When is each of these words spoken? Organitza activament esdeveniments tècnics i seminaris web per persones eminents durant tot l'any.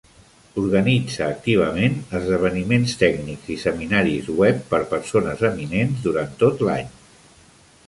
Organitza 0.59 1.27
activament 1.33 1.99
esdeveniments 2.19 2.97
tècnics 3.03 3.53
i 3.57 3.59
seminaris 3.65 4.33
web 4.41 4.65
per 4.73 4.81
persones 4.97 5.47
eminents 5.53 6.05
durant 6.09 6.35
tot 6.43 6.67
l'any. 6.71 6.93